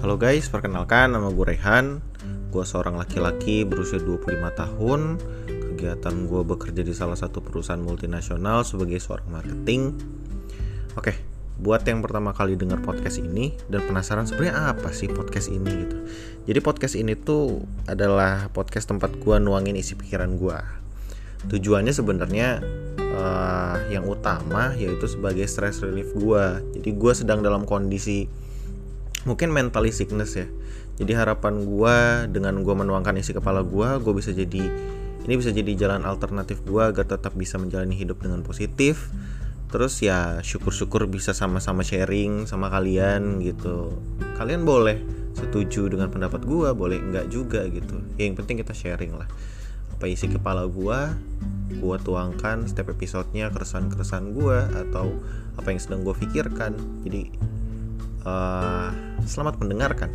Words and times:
Halo 0.00 0.16
guys, 0.16 0.48
perkenalkan 0.48 1.12
nama 1.12 1.28
gue 1.28 1.44
Rehan. 1.44 2.00
Gue 2.48 2.64
seorang 2.64 2.96
laki-laki 2.96 3.68
berusia 3.68 4.00
25 4.00 4.32
tahun. 4.48 5.20
Kegiatan 5.44 6.24
gue 6.24 6.40
bekerja 6.40 6.80
di 6.80 6.96
salah 6.96 7.20
satu 7.20 7.44
perusahaan 7.44 7.76
multinasional 7.76 8.64
sebagai 8.64 8.96
seorang 8.96 9.28
marketing. 9.28 9.92
Oke, 10.96 11.20
buat 11.60 11.84
yang 11.84 12.00
pertama 12.00 12.32
kali 12.32 12.56
dengar 12.56 12.80
podcast 12.80 13.20
ini 13.20 13.52
Dan 13.68 13.84
penasaran 13.84 14.24
sebenarnya 14.24 14.72
apa 14.72 14.88
sih 14.88 15.04
podcast 15.12 15.52
ini 15.52 15.68
gitu. 15.68 15.96
Jadi 16.48 16.58
podcast 16.64 16.96
ini 16.96 17.12
tuh 17.12 17.60
adalah 17.84 18.48
podcast 18.56 18.88
tempat 18.88 19.20
gue 19.20 19.36
nuangin 19.36 19.76
isi 19.76 20.00
pikiran 20.00 20.32
gue 20.40 20.56
Tujuannya 21.44 21.92
sebenarnya 21.92 22.64
uh, 22.96 23.76
yang 23.92 24.08
utama 24.08 24.72
yaitu 24.80 25.04
sebagai 25.04 25.44
stress 25.44 25.84
relief 25.84 26.08
gue 26.16 26.72
Jadi 26.80 26.88
gue 26.88 27.12
sedang 27.12 27.44
dalam 27.44 27.68
kondisi 27.68 28.48
mungkin 29.28 29.52
mentally 29.52 29.92
sickness 29.92 30.36
ya. 30.36 30.46
Jadi 31.00 31.16
harapan 31.16 31.64
gue 31.64 31.96
dengan 32.28 32.60
gue 32.60 32.74
menuangkan 32.76 33.16
isi 33.16 33.32
kepala 33.32 33.64
gue 33.64 33.88
gue 34.04 34.12
bisa 34.12 34.36
jadi 34.36 34.68
ini 35.20 35.34
bisa 35.36 35.52
jadi 35.52 35.72
jalan 35.76 36.04
alternatif 36.04 36.64
gue 36.64 36.80
agar 36.80 37.04
tetap 37.04 37.36
bisa 37.36 37.60
menjalani 37.60 37.96
hidup 37.96 38.20
dengan 38.20 38.40
positif. 38.40 39.12
Terus 39.70 40.02
ya 40.02 40.42
syukur-syukur 40.42 41.06
bisa 41.06 41.30
sama-sama 41.30 41.86
sharing 41.86 42.48
sama 42.48 42.72
kalian 42.72 43.38
gitu. 43.44 43.94
Kalian 44.34 44.66
boleh 44.66 44.98
setuju 45.36 45.86
dengan 45.86 46.10
pendapat 46.10 46.42
gue 46.42 46.68
boleh 46.74 46.98
enggak 46.98 47.30
juga 47.30 47.62
gitu. 47.70 48.02
Ya, 48.18 48.26
yang 48.26 48.36
penting 48.36 48.58
kita 48.58 48.74
sharing 48.74 49.14
lah. 49.14 49.30
Apa 49.94 50.10
isi 50.10 50.26
kepala 50.26 50.66
gue 50.66 50.98
gue 51.70 51.96
tuangkan 52.02 52.66
setiap 52.66 52.90
episodenya 52.90 53.46
keresahan-keresahan 53.54 54.34
gue 54.34 54.58
atau 54.88 55.14
apa 55.54 55.68
yang 55.70 55.78
sedang 55.78 56.02
gue 56.02 56.18
pikirkan. 56.18 56.74
Jadi 57.06 57.30
uh, 58.26 58.90
selamat 59.30 59.62
mendengarkan 59.62 60.10